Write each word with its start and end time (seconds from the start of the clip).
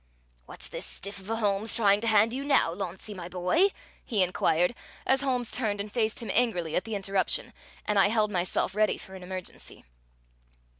"What's 0.47 0.67
this 0.67 0.83
stiff 0.83 1.19
of 1.19 1.29
a 1.29 1.35
Holmes 1.35 1.75
trying 1.75 2.01
to 2.01 2.07
hand 2.07 2.33
you 2.33 2.43
now, 2.43 2.73
Launcie 2.73 3.13
my 3.15 3.29
boy?" 3.29 3.67
he 4.03 4.23
inquired, 4.23 4.73
as 5.05 5.21
Holmes 5.21 5.51
turned 5.51 5.79
and 5.79 5.91
faced 5.93 6.21
him 6.23 6.31
angrily 6.33 6.75
at 6.75 6.85
the 6.85 6.95
interruption 6.95 7.53
and 7.85 7.99
I 7.99 8.07
held 8.07 8.31
myself 8.31 8.73
ready 8.73 8.97
for 8.97 9.13
an 9.13 9.21
emergency. 9.21 9.85